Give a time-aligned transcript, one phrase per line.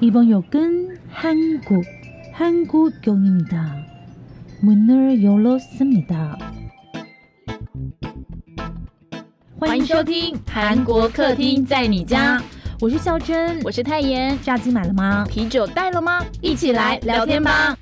[0.00, 1.84] 이번 역은 한국,
[2.32, 3.76] 한국역입니다.
[4.62, 6.38] 문을 열었습니다.
[9.58, 12.42] 欢迎收听韩国客厅在你家，
[12.80, 14.38] 我是孝珍，我是泰妍。
[14.42, 15.26] 炸鸡买了吗？
[15.28, 16.24] 啤酒带了吗？
[16.40, 17.76] 一起来聊天吧。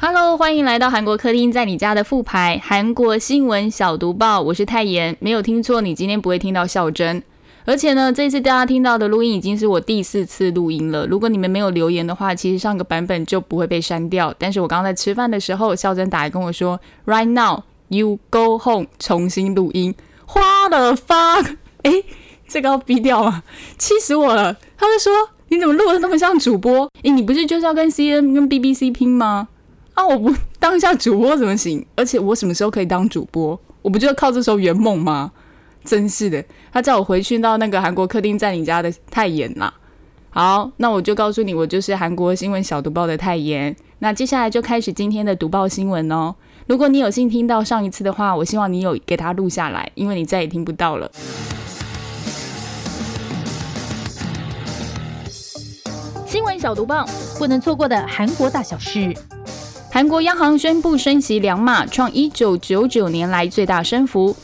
[0.00, 5.16] Hello，欢迎来到韩国客厅在你家的复牌韩国新闻小读报，我是泰妍。
[5.20, 7.22] 没有听错，你今天不会听到孝珍。
[7.65, 11.07] 而且呢，这次大家听到的录音已经是我第四次录音了。
[11.07, 14.33] 如果你们没有留言的话，其实上个版本就不会被删掉。
[14.37, 19.95] 但是我刚刚在吃饭的时候，孝珍打来跟我说，Right now you go home，重新录音。
[20.25, 21.91] 花了 fuck， 哎，
[22.47, 23.43] 这个要逼掉吗？
[23.77, 24.57] 气死我了！
[24.77, 25.13] 他就说，
[25.49, 26.89] 你怎么录的那么像主播？
[27.03, 29.47] 哎，你不是就是要跟 C N 跟 B B C 拼吗？
[29.93, 31.85] 啊，我不当一下主播怎么行？
[31.95, 33.59] 而且我什么时候可以当主播？
[33.83, 35.31] 我不就要靠这时候圆梦吗？
[35.85, 39.73] 真是的，他叫我回去到那个韩国客厅在你家的泰妍啦。
[40.29, 43.75] 好，那我就告诉你，我就是韩国新闻小读报的泰妍。
[43.99, 46.33] 那接下来就开始今天的读报新闻哦。
[46.65, 51.11] 如果你有幸听到上一次的话，我希望你有给他录下来，因为你再也听不到了。
[56.25, 57.05] 新闻小读报，
[57.37, 59.13] 不能错过的韩国大小事。
[59.91, 64.35] 韩国央行宣布升息两码，创一九九九年来最大升幅。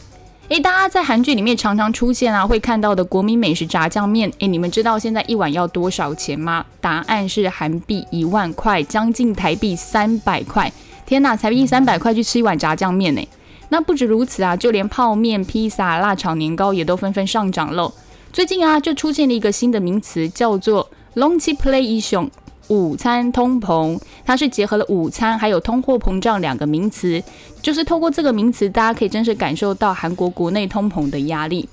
[0.50, 4.31] 诶，大家在韩剧里面常常出现啊，会看到的国民美食炸酱面。
[4.39, 6.66] 诶，你们知道现在一碗要多少钱吗？
[6.81, 10.72] 答案是韩币一万块，将近台币三百块。
[11.06, 13.22] 天呐，台币三百块去吃一碗炸酱面呢？
[13.69, 17.94] 那不止如此啊，就连泡面、披萨、辣炒年糕也都纷纷上涨喽。
[18.34, 22.28] 最近啊，就出现了一个新的名词，叫做 “long play 英雄”。
[22.70, 27.22] 午餐通膨，它是结合了午餐还有通货膨胀两个名词，
[27.62, 31.67] 就是透过这个名词，大家可以真实感受到韩国国内通膨的压力。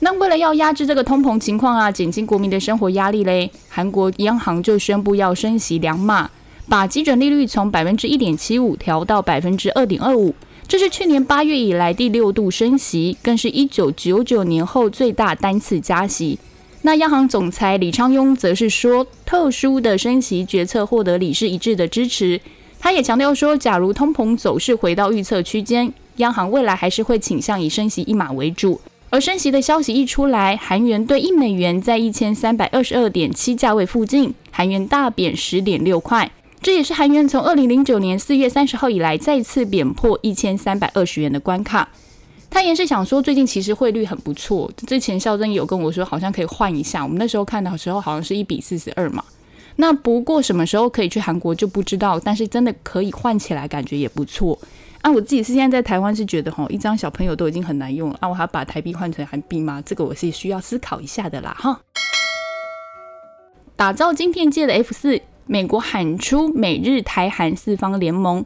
[0.00, 6.30] 那为了要压制这个通膨情况啊，减轻国民的生活压力嘞，韩国央行就宣布要升息两码，
[6.68, 10.34] 把基准利率从百分之一点七五调到百分之二点二五，
[10.66, 16.38] 这是去年八月以来第六度升息，更是一九九九年后最大单次加息。
[16.82, 22.40] 那央行总裁李昌镛则是说，特殊的升息决策获得理事一致的支持。
[22.78, 28.80] 他也强调说，假如通膨走势回到预测区间，央行未来还是会倾向以升息一码为主。
[29.10, 36.30] 而升息的消息一出来，韩元对一美元在一千三百二十二点七价位附近，韩元大贬十点六块，
[36.62, 41.90] 这也是韩元从二零零九年四月三十号以来再次贬破一千三百二十元的关卡。
[42.50, 44.70] 他也是想说，最近其实汇率很不错。
[44.86, 47.02] 之前肖珍有跟我说，好像可以换一下。
[47.02, 49.24] 我们那时候看的时候，好像是一比四十二嘛。
[49.76, 54.58] 那不过什么时候可以去韩国就不知道，但是真的可以换起来，感觉也不错。
[55.00, 59.82] 啊，我自己是现在在台湾是觉得哈，一张小朋友都已经很难用了，啊，我还把台币换成韩币吗？
[59.86, 61.80] 这个我是需要思考一下的啦，哈。
[63.76, 68.44] 打造晶片界的 F 四，美国喊出美日台韩四方联盟。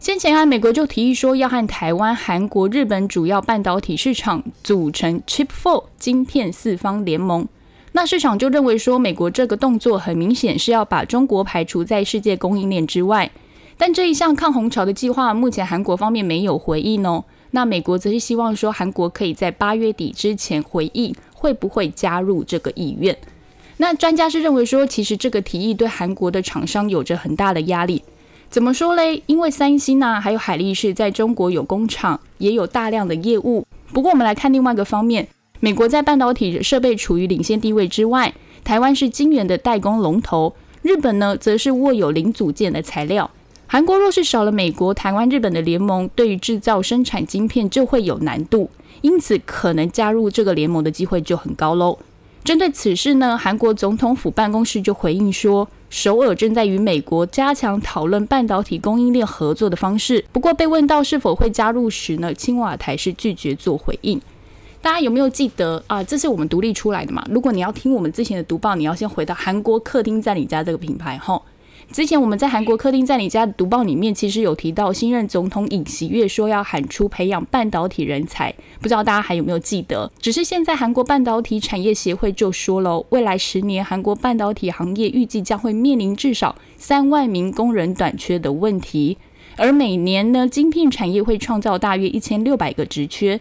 [0.00, 7.48] 先前啊，美国就提议说要和台湾、韩国、日本主要半导体市场组成 Chip Four 晶片四方联盟。
[7.90, 13.28] 那市场就认为说，美国这个动作很明显是要把中国排除在世界供应链之外。
[13.76, 17.24] 但这一项抗洪潮的计划，目前韩国方面没有回应哦。
[17.50, 23.18] 那美国则是希望说，韩国可以在八月底之前回应，会不会加入这个意愿？
[23.78, 28.04] 那专家是认为说，其实这个提议对韩国的厂商有着很大的压力。
[28.50, 29.22] 怎么说嘞？
[29.26, 33.66] 因为三星呐，还有海力士在中国有工厂，也有大量的业务。
[33.92, 35.28] 不过我们来看另外一个方面，
[35.60, 38.32] 美国在半导体设备处于领先地位之外，
[38.64, 43.30] 台湾是晶圆的代工龙头，日本呢则是握有零组件的材料。
[43.66, 48.70] 韩国若是少了美国、台湾、日本的联盟，对于制造生产晶片就会有难度，
[49.02, 51.98] 因此可能加入这个联盟的机会就很高喽。
[52.48, 55.68] 针对此事呢，韩国总统府办公室就回应说。
[55.90, 60.24] 首尔正在与美国加强讨论半导体供应链合作的方式。
[60.32, 64.18] 不过被问到是否会加入时呢，青瓦台是拒绝做回应。
[64.80, 66.02] 大家有没有记得啊？
[66.02, 67.22] 这是我们独立出来的嘛？
[67.30, 71.38] 如果你要听我们之前的读报，你要先回到韩国客厅在你家这个品牌哈。
[71.90, 80.10] 之前我们在韩国客厅在你家的读报里面，其实有提到新任总统尹锡悦说要喊出培养半导体人才，不知道大家还有没有记得？
[80.20, 89.16] 只是现在韩国半导体产业协会就说了，未来十年韩国半导体行业预计将会面临至少三万名工人短缺的问题，
[89.56, 93.40] 而每年呢，晶片产业会创造大约一千六百个职缺。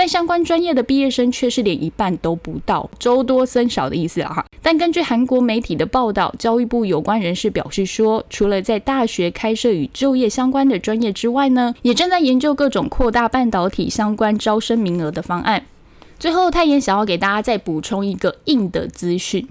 [0.00, 4.46] 但相关专业的毕业生却是连一半都不到，周多僧少的意思啊哈。
[4.62, 15.66] 但根据韩国媒体的报道，教育部有关人士表示说，除了在大学开设与就业相关的专业之外呢，也正在研究各种扩大半导体相关招生名额的方案。
[16.18, 19.46] 最后，泰妍想要给大家再补充一个硬的资讯。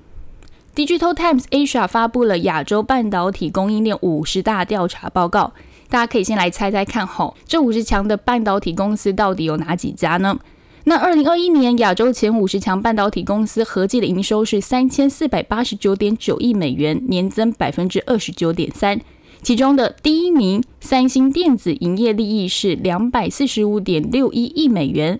[0.75, 5.53] Digital Times Asia 发布了亚洲半导体供应链五十大调查报告，
[5.89, 10.39] 大家可以先来猜猜看，吼，这五十强的半导体公司到底有哪几家呢？
[10.85, 19.01] 那二零二一年亚洲前五十强半导体公司合计的营收是三千四百八十九点九亿美元，年增百分之二十九点三。
[19.41, 25.19] 其中的第一名三星电子营业利益是两百四十五点六一亿美元，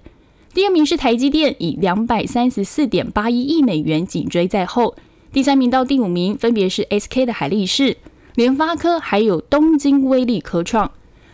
[0.53, 4.95] 第二名是台积电以两百三十四点八一亿美元紧追在后。
[5.31, 7.97] 第三名到第五名分别是 SK 的海力士、
[8.35, 10.91] 联发科，还有东京威力科创。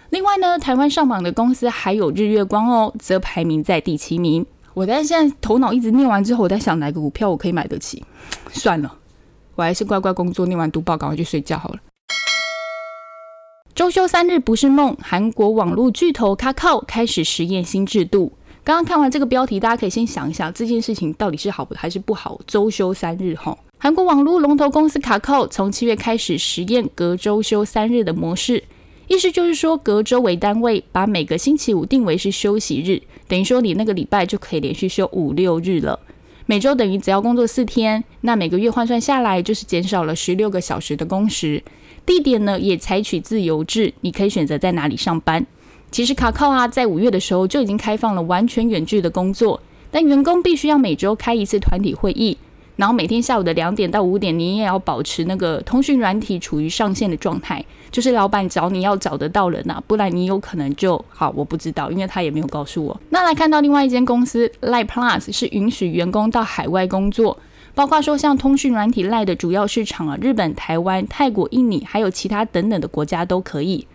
[0.09, 4.45] 另外呢，台湾上榜的公司还有日月光哦，则排名在第七名。
[4.74, 8.03] 我在现在头脑一直念完之后，我在想哪个股票我可以买得起。
[8.51, 8.97] 算了，
[9.56, 11.80] 我还是乖乖工作，念完读报赶快去睡觉好了。
[13.74, 18.31] 周休三日不是梦，韩国网络巨头 k a k o 开始实验新制度。
[18.63, 22.39] 刚刚看完这个标题，大家可以先想一想这件事情到底是好还是不好。
[22.48, 23.57] 周休三日哈。
[23.86, 28.64] 韩国网络龙头公司卡扣从七月开始实验隔周休三日的模式，
[29.08, 36.00] 意思就是说隔周为单位，把每个星期五定为是休息日，等于说你那个礼拜就可以连续休五六日了。
[36.48, 41.62] 每周等于只要工作四天，那每个月换算下来就是减少了十六个小时的工时。
[42.08, 45.46] 地点呢也采取自由制，你可以选择在哪里上班。
[45.92, 49.62] 其实卡扣啊，在五月的时候就已经开放了完全远距的工作，
[49.92, 52.36] 但员工必须要每周开一次团体会议。
[52.75, 63.00] 然后每天下午的两点到五点，你也要保持那个通讯软体处于上线的状态，就是老板找你要找得到人呐，不然你有可能就好，我不知道，因为他也没有告诉我。
[63.10, 67.38] 那来看到另外一间公司 l i e Plus 是允许员工到海外工作，
[67.74, 73.88] 包括说像通讯软体赖的主要市场啊，日本、台湾、泰国、印尼，还有其他等等的国家都可以。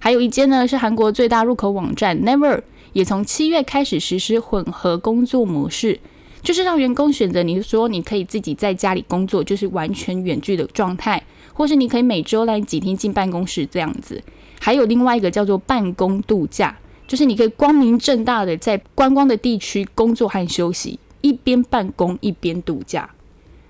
[0.00, 2.60] 还有一间呢是韩国最大入口网站 Never，
[2.92, 6.00] 也从七月开始实施混合工作模式。
[6.44, 11.20] 就是让员工选择，你说你可以自己在家里工作，就是完全远距的状态，
[11.54, 14.22] 或是你可以每周来几天进办公室这样子。
[14.60, 16.76] 还有另外一个叫做办公度假，
[17.08, 23.08] 就是你可以光明正大的在观光的地区工作和休息，一边办公一边度假。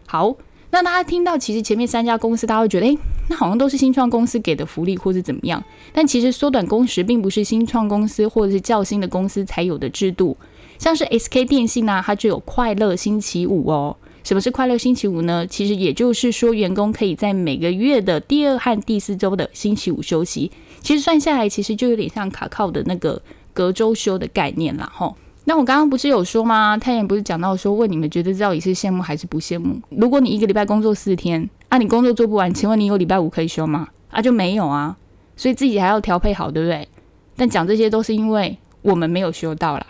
[0.07, 0.35] 好，
[0.71, 2.99] 那大家听到其实前面三家公司，大家会觉得，诶，
[3.31, 5.63] 那好像都是新创公司给的福利或是怎么样？
[5.93, 10.37] 但其实缩短工时并不是新创公司或者是较新的公司才有的制度。
[10.79, 13.97] 像是 SK 电信呢，它就有快乐星期五哦。
[14.23, 15.47] 什么是快乐星期五呢？
[15.47, 20.51] 其实也就是说，员工可以在每个月的第二和第四周的星期五休息。
[20.81, 23.21] 其实算下来，其实就有点像卡靠的那个
[23.53, 24.91] 隔周休的概念啦。
[24.95, 26.79] 吼，那我刚刚不是有说吗？
[26.79, 29.79] 太阳不是讲到说，问你们觉得到底是羡慕还是不羡慕？
[29.91, 33.89] 如果你一个礼拜工作四天，啊，你工作做不完，请问你有礼拜五可以休吗？
[34.09, 34.97] 啊，就没有啊。
[35.37, 36.89] 所以自己还要调配好，对不对？
[37.37, 39.87] 但讲这些都是因为我们没有休到啦。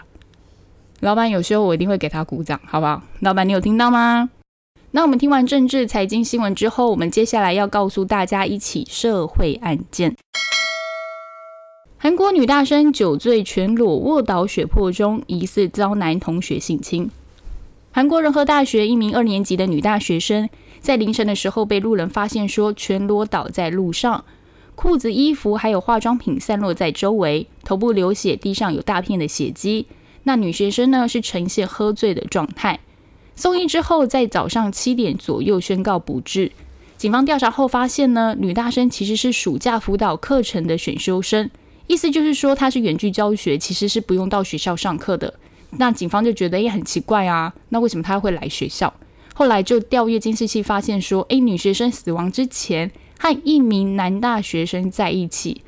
[1.05, 3.03] 老板有时候我一定会给他鼓掌，好不好？
[3.21, 4.31] 老板，你有听到吗？
[4.93, 10.17] 那我们听完政治财经新闻之后，我们接下来要告诉大家一起社会案件：
[11.99, 17.11] 韩国女大生酒醉全裸卧倒血泊中，疑似遭男同学性侵。
[17.93, 20.49] 韩国仁和大学一名二年级的女大学生，
[20.81, 24.25] 在凌晨的时候被路人发现，说全裸倒在路上，
[24.75, 29.87] 裤子、衣服还有化妆品散落在周围，头部流血，地上有大片的血迹。
[30.25, 32.81] 那女学生呢是呈现喝醉的状态，
[33.37, 36.53] 送医之后，在早上七点左右宣告不治。
[36.97, 41.51] 警方调查后发现呢，女大生其实是暑假辅导课程的选修生，
[41.87, 45.35] 意思就是说她是远距教学，其实是不用到学校上课的。
[45.73, 48.95] 那警方就觉得也很奇怪啊，那为什么她会来学校？
[49.35, 55.61] 后来就调阅监视器，发现说，诶，女学生死亡之前和一名男大学生在一起，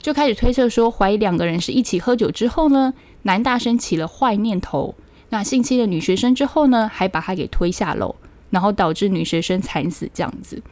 [0.00, 2.94] 就开始推测说，怀疑两个人是一起喝酒之后呢。
[3.28, 4.94] 男大生起了坏念头，
[5.28, 8.16] 那性侵了女学生之后呢，还把她给推下楼，
[8.48, 10.62] 然后导致女学生惨死这样子。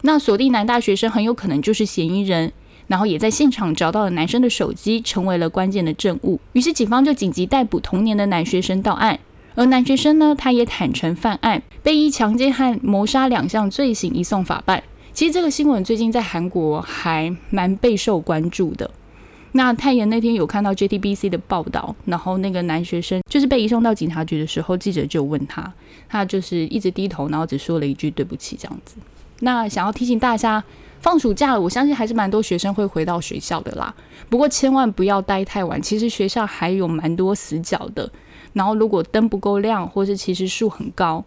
[0.00, 2.50] 那锁定男大学生很有可能就是嫌疑人，
[2.86, 6.40] 然后也在现场找到了男生的手机，成为了关键的证物。
[6.54, 9.20] 于是警方就紧急逮捕同年的男学生到案，
[9.54, 14.82] 而男学生呢，他也坦诚犯案，被以强奸和谋杀两项罪行移送法办。
[15.12, 18.90] 其实这个新闻最近在韩国还蛮备受关注的。
[19.52, 25.72] 那太妍那天有看到 JTBC 的报道，然后那个男学生就是被移送到警察局的时候，记者就问他，
[26.08, 28.96] 他就是一直低头，然后只说了一句对不起这样子。
[29.40, 30.62] 那想要提醒大家，
[31.00, 33.94] 放暑假了，我相信还是蛮多学生会回到学校的啦。
[34.28, 38.10] 不过千万不要待太晚，其实学校还有蛮多死角的。
[38.52, 41.24] 然后如果灯不够亮，或是其实树很高，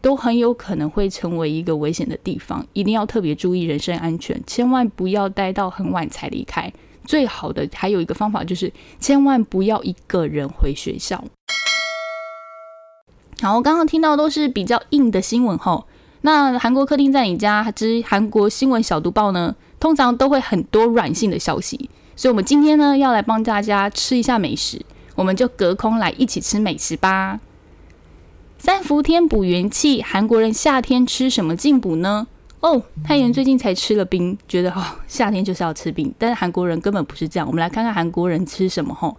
[0.00, 6.72] 都很有可能会成为一个危险的地方，一定要特别注意人身安全，千万不要待到很晚才离开。
[7.04, 11.22] 最好的还有一个方法就是，千万不要一个人回学校。
[13.40, 15.86] 好，我刚刚听到都是比较硬的新闻吼，
[16.20, 24.84] 那韩国客厅在你家之韩国新闻小读报呢，通常都会很多软性的消息，所以我们今天呢要来帮大家吃一下美食，
[25.16, 27.40] 我们就隔空来一起吃美食吧。
[28.58, 32.28] 三伏天补元气，韩国人夏天吃什么进补呢？
[32.62, 37.46] 哦，太妍最近才吃了冰，觉得哦夏天就是要吃冰，但是韩国人根本不是这样。
[37.46, 39.16] 我们来看看韩国人吃什么吼。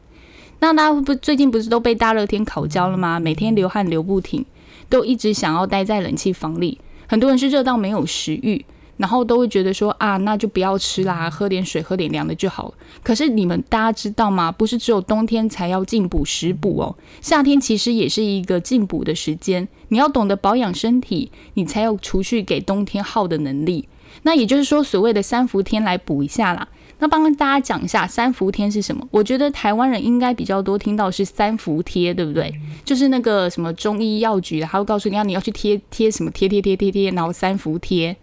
[0.59, 3.19] 那大家不最近不是都被大热天烤焦了吗？
[3.19, 4.45] 每天流汗流不停，
[4.87, 6.79] 都一直想要待在冷气房里。
[7.05, 8.65] 很多人是热到没有食欲。
[8.97, 12.73] 然后都会觉得说啊，那就不要吃啦，喝点水，喝点凉的就好了。
[13.01, 14.51] 可是你们大家知道吗？
[14.51, 19.67] 不是只有冬天才要进补食补哦，夏天其实也是一个进补的时间。
[19.89, 23.87] 你要懂得保养身体，你才有储蓄给冬天耗的能力。
[24.21, 26.67] 那也就是说，所谓的三伏天来补一下啦。
[26.99, 29.05] 那帮大家讲一下三伏天是什么？
[29.11, 32.53] 我觉得台湾人应该比较多听到是三伏贴，对不对？
[32.85, 38.15] 就是那个什么中医药局，他会告诉你要你要去贴贴什么贴贴贴贴贴，然后三伏贴。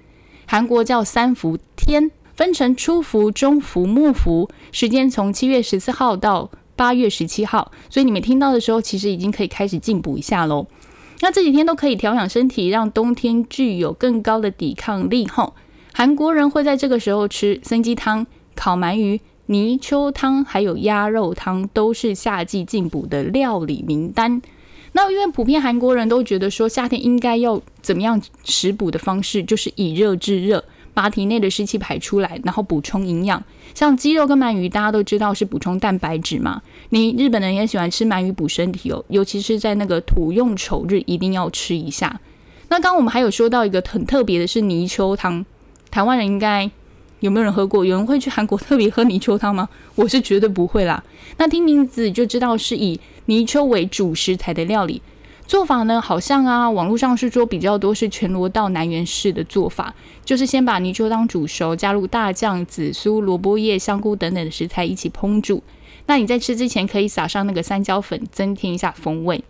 [0.50, 7.70] 韩国叫三伏天，分成初伏、中伏、末伏，时间从七月十四号到八月十七号。
[7.88, 10.66] 所以你们听到的时候，其实已经可以开始进补一下喽。
[11.20, 15.28] 那这几天都可以调养身体，让冬天具有更高的抵抗力。
[15.28, 15.54] 吼，
[15.92, 18.26] 韩国人会在这个时候吃参鸡汤、
[18.56, 24.42] 烤鳗鱼、泥鳅汤，还有鸭肉汤，都是夏季进补的料理名单。
[24.92, 33.42] 那因为普遍韩国人都觉得说夏天应该要怎么样食补的方式，就是以热制热，把体内的湿气排出来，然后补充营养。
[33.72, 36.60] 像鸡肉跟鳗鱼，大家都知道是补充蛋白质嘛。
[36.88, 42.20] 你日本人也喜欢吃鳗鱼补身体哦， 尤其是在那个土用丑日，一定要吃一下。
[42.68, 45.46] 那刚我们还有说到一个很特别的是泥鳅汤，
[45.90, 46.68] 台湾人应该
[47.20, 47.84] 有没有人喝过？
[47.84, 49.68] 有人会去韩国特别喝泥鳅汤吗？
[49.96, 51.02] 我是绝对不会啦。
[51.38, 53.00] 那听名字就知道是以。
[53.26, 55.00] 泥鳅为主食材的料理
[55.46, 65.62] 做法呢，好像啊，网络上是说比较多是全罗道南辕式的做法，就是先把泥鳅当煮熟，加入大酱、紫苏、萝卜叶、香菇等等的食材一起烹煮。
[66.06, 69.44] 那你在吃之前可以撒上那个三椒粉，增添一下风味。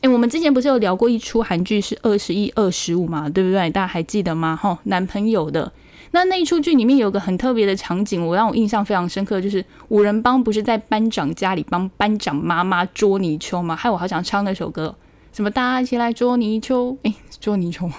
[0.00, 3.68] 诶，我们之前不是有聊过一出韩剧是二十一、二十五嘛，对不对？
[3.68, 4.56] 大家还记得吗？
[4.56, 5.70] 哈，男朋友的。
[6.12, 13.76] 那那一出剧里面有个很特别的场景，我让我印象非常深刻，就是五人帮不是在班长家里帮班长妈妈捉泥鳅吗？
[13.76, 14.94] 害我好想唱那首歌，
[15.32, 16.96] 什么大家一起来捉泥鳅？
[17.04, 17.90] 诶， 捉泥鳅，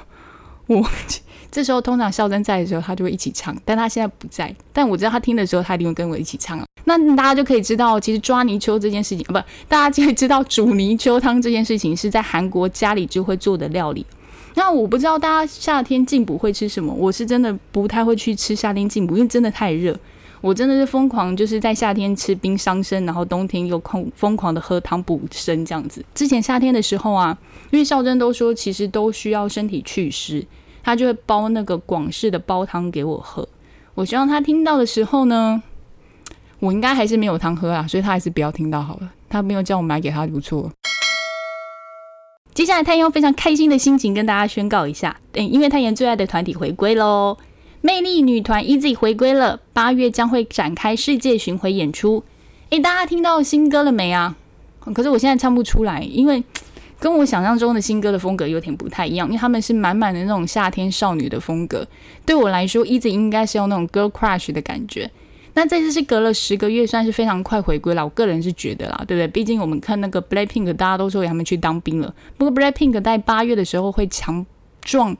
[0.67, 0.85] 我
[1.49, 9.33] 这时候通常孝珍在的时候，他就会一起唱，但他现在不在，但我知道他听的时候，他一定会跟我一起唱那大家就可以知道，其实抓泥鳅这件事情，不，
[9.69, 14.05] 大家就会知道煮泥鳅汤这件事情是在韩国家里就会做的料理。
[14.55, 19.97] 那我不知道大家夏天进补会吃什么，我是真的不太会去吃夏天进补，因为真的太热。
[20.41, 26.03] 我真的是疯狂，就是在夏天吃冰伤身，然后冬天又空疯狂的喝汤补身这样子。
[26.15, 27.37] 之前夏天的时候啊，
[27.69, 30.43] 因为孝珍都说其实都需要身体祛湿，
[30.81, 33.47] 他就会煲那个广式的煲汤给我喝。
[33.93, 35.61] 我希望他听到的时候呢，
[36.59, 39.13] 我应该还是没有汤喝啊，所以他还是不要听到好了。
[39.29, 40.71] 他没有叫我买给他就不错。
[42.61, 47.35] 接下来，太阳用非常开心的心情跟大家宣告一下，对，因为太阳最爱的团体回归喽，
[47.81, 52.23] 魅力女团 EZ 回归了，八月将会展开世界巡回演出。
[52.69, 54.35] 诶，大家听到新歌了没啊？
[54.93, 56.43] 可是我现在唱不出来，因为
[56.99, 61.87] 跟我想象中的新歌的风格有点不太一样，因为他们是满满的那种夏天少女的风格，
[62.27, 65.09] 对我来说，EZ 应该是用那种 girl crush 的感觉。
[65.53, 68.03] 那这次是隔了十个月，算是非常快回归了。
[68.03, 69.27] 我个人是觉得啦，对不对？
[69.27, 72.13] 毕竟我们看那个 Blackpink，大家都说他们去当兵了。
[72.37, 74.45] 不过 Blackpink 在八月的时候会强
[74.81, 75.15] 壮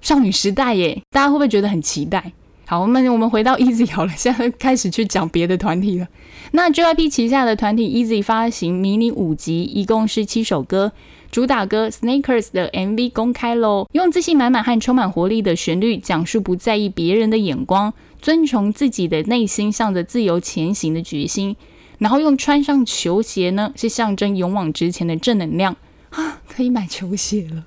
[0.00, 2.32] 少女时代耶，大家会不会觉得很期待？
[2.66, 6.06] 好，我们我们回到 Easy 好了，现在开始去讲别的团体了。
[6.52, 10.92] 那 JYP 旗下的团体 Easy 发行迷你五集，一共是七首歌。
[11.30, 17.92] 主打歌《Snakers》的 MV 公开喽，用自信满满和充满活力的旋律，讲述不在意别人的眼光，
[18.24, 21.54] 遵从自己的内心，向着自由前行的决心。
[21.98, 25.76] 然后用穿上球鞋呢，是象征勇往直前的正能量
[26.08, 26.40] 啊！
[26.48, 27.66] 可以买球鞋了。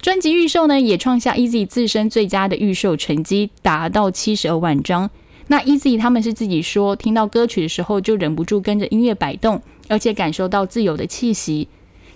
[0.00, 5.10] 专辑预售呢，也创下 Easy 自身最佳的预售成绩，达到七十二万张。
[5.48, 11.68] 那 Easy 他们是自己说，听到歌曲的时候就忍不住跟着音乐摆动，而且感受到自由的气息。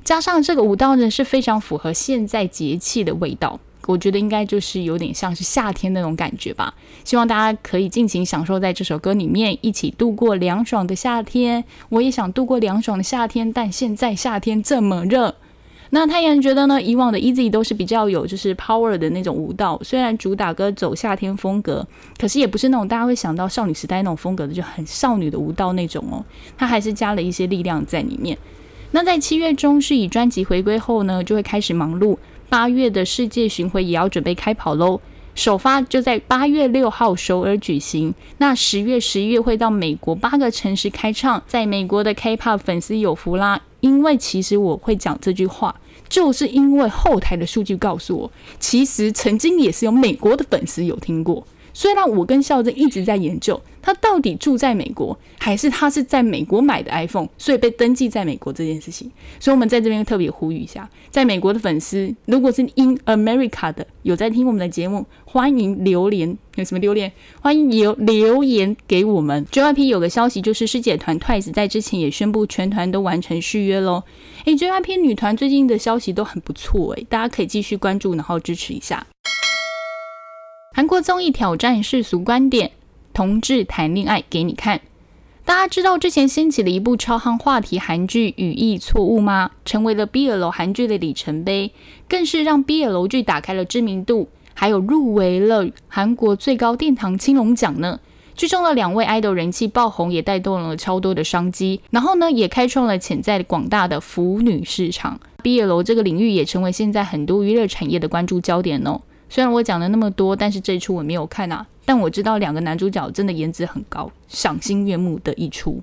[0.02, 6.74] 加上这个舞蹈呢，是非常符合现在节气的味道，我觉得应该就是有点像是夏天那种感觉吧。
[7.04, 11.64] 希望大家可以尽情享受在这首歌里面，一起度过凉爽的夏天。
[11.88, 15.34] 我也想度过凉爽的夏天，但现在夏天这么热。
[15.90, 16.82] 那太阳觉得呢？
[16.82, 21.86] 以往的 Easy 都是比较有就是 power 的那种舞蹈，虽然主打歌走夏天风格，
[22.18, 26.24] 可是也不是那种大家会想到少女时代那种风格的，就很少女的舞蹈那种哦。
[26.58, 28.36] 它还是加了一些力量在里面。
[28.94, 32.16] 那在七月中是以专辑回归后呢，就会开始忙碌。
[32.48, 35.00] 八月的世界巡回也要准备开跑喽。
[35.34, 43.60] 首发就在八月六号首尔举行，那十月、十一月会到美国八个城市开唱，在美国的 K-pop 粉丝有福啦。
[43.80, 45.74] 因为其实我会讲这句话，
[46.08, 51.44] 就是因为后台的数据告诉我，其实曾经也是有美国的粉丝有听过。
[51.74, 59.10] 虽然我跟孝正一直在研究，他到底住在美国，还是他是在美国买的 iPhone，所以被登记在美国这件事情。
[59.40, 69.44] 所以我们在这边特别呼吁一下，在美国的粉丝，如果是 In America 的有在听我们的节目，欢迎留言，有什么留言，欢迎留留言给我们。
[69.46, 74.04] JYP 有个消息就是师姐团 Twice 在之前也宣布全团都完成续约喽。
[74.44, 79.04] 诶 JYP 女团最近的消息都很不错诶，大家可以继续关注，然后支持一下。
[80.76, 82.72] 韩国综艺挑战世俗观点，
[83.12, 84.80] 同志谈恋爱给你看。
[85.44, 89.52] 大家知道之前掀起的一部超夯话题韩剧《语义错误》吗？
[89.64, 91.70] 成为了 BL 韩剧的里程碑，
[92.08, 98.00] 更是让 BL 剧打开了知名度，还有入围了韩国最高殿堂青龙奖呢。
[98.34, 105.20] 剧中的两位 idol 人气爆红，也带动了超多的商机，然后呢，也开创了潜在广大的腐女市场。
[105.44, 109.02] BL 这个领域也成为现在很多娱乐产业的关注焦点哦。
[109.34, 111.66] 虽然我讲了那么多，但是这一出我没有看啊。
[111.84, 115.80] 但我知道两个男主角真的颜值很高，赏心悦目的一出。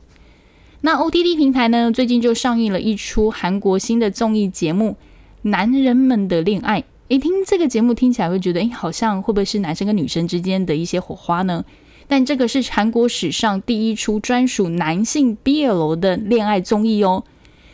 [0.79, 4.91] 那 OTT 平台呢，最近就上映了一出韩国新的综艺节目
[5.41, 6.79] 《男人们的恋爱》。
[7.10, 11.65] 诶，听这个节目听起来会觉得，诶，好像会不会是男生跟女生之间的一些火花呢？
[12.08, 17.25] 但这个是韩国史上第一出专属男性 BL 的恋爱综艺哦。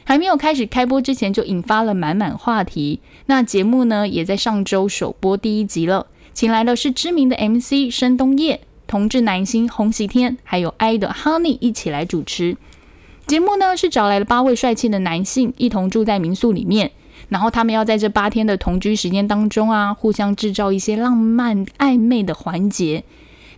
[0.08, 3.02] 还没有开始开播之前，就引发了满满话题。
[3.26, 12.56] 那节目呢，也在上周首播第一集了，请来的是知名的 MC 申东烨、同志男星洪喜天，还有 I 的 Honey 一起来主持。
[13.26, 16.92] 节目呢是找来了八位帅气的男性，一同住在民宿里面，
[17.28, 23.04] 然后他们要在这八天的同居时间当中啊，互相制造一些浪漫暧昧的环节，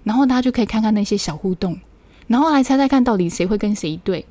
[0.04, 1.80] 然后大家就可以看看那些小互动，
[2.26, 4.26] 然后来猜猜看到底谁会跟谁一对。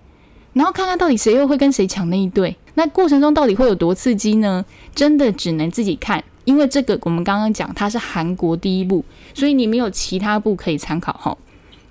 [0.58, 4.64] 然后看看到底谁又会跟谁抢那一对，那过程中到底会有多刺激呢？
[4.92, 11.38] 真的只能自己看，因为这个我们刚刚讲它是韩国第一部，所以你没有其他部可以参考哈。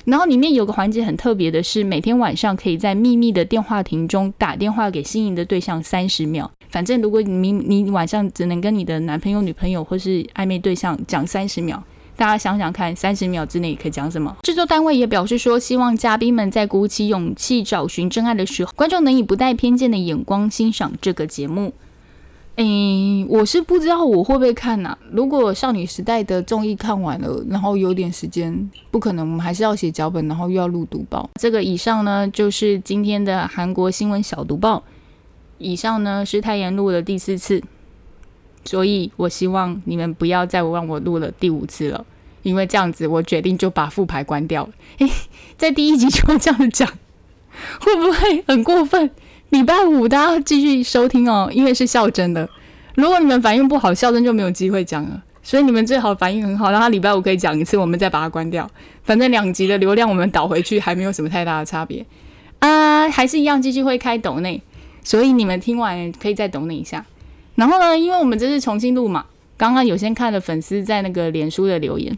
[0.03, 6.51] 然后里面有个环节很特别的是，每天晚上可以在秘密的电话亭中打电话给心仪的对象三十秒。
[6.67, 11.81] 反正如果你你晚上只能跟你的男朋友、女朋友或是暧昧对象讲三十秒。
[12.17, 14.35] 大家想想看，三十秒之内可以讲什么？
[14.41, 21.71] 制作单位也表示说，希望嘉宾们在鼓起勇气找寻真爱的时候，观众能以不带偏见的眼光欣赏这个节目。
[22.55, 24.97] 诶，我是不知道我会不会看呐。
[25.11, 31.29] 如果少女时代的综艺看完了，然后有点时间，不可能，我们还是要写脚本，然后又要录读报。
[31.39, 34.81] 这个以上呢，就是今天的韩国新闻小读报。
[35.59, 37.61] 以上呢是太妍录的第四次。
[38.67, 42.05] 所以我希望你们不要再让我录了第五次了，
[42.43, 44.69] 因为这样子我决定就把副牌关掉了。
[44.99, 45.09] 诶，
[45.57, 46.87] 在第一集就这样讲，
[47.79, 49.09] 会不会很过分？
[49.49, 52.49] 礼拜五大家继续收听哦，因为是孝真的。
[52.95, 55.23] 如果你们反应不好，孝真就没有机会讲了。
[55.41, 58.69] 所以你们最好反应很好，让他礼拜五可以讲一次，我们再把它关掉。
[59.03, 62.05] 反正两集的流量我们倒回去，还没有什么太大的差别
[62.59, 64.61] 啊，还是一样继续会开抖内。
[65.03, 67.05] 所以你们听完可以再抖内一下。
[67.57, 67.97] 然后呢？
[67.97, 69.25] 因为我们这是重新录嘛，
[69.57, 72.15] 刚刚有先看了粉丝在那个脸书的留言，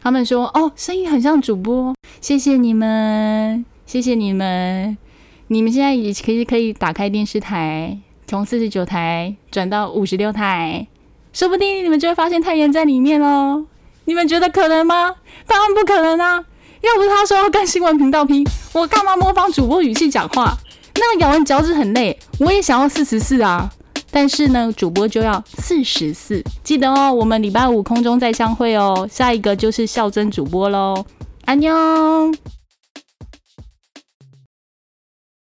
[0.00, 4.96] 他们说哦，声音很像主播，谢谢你们，谢谢你们，
[5.48, 10.86] 你们现在也可以可以打开电视台，从四十九台转到五十六台，
[11.32, 13.66] 说不定你们就会发现太阳在里面哦。
[14.04, 15.16] 你们觉得可能吗？
[15.48, 16.44] 当然不可能啊！
[16.80, 20.56] 要不是他说要跟新闻频道拼，我干嘛模仿主播语气讲话？
[20.94, 23.68] 那个咬文嚼字很累，我也想要四十四啊。
[24.10, 29.08] 但是呢，主播就要四十四，记得哦，我们礼拜五空中再相会哦。
[29.10, 31.04] 下一个就是孝真主播喽，
[31.44, 31.72] 安妞。